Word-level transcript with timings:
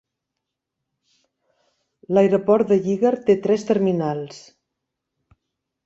L'aeroport 2.13 2.73
de 2.73 2.81
Yeager 2.87 3.15
té 3.29 3.39
tres 3.47 3.71
terminals. 3.71 4.45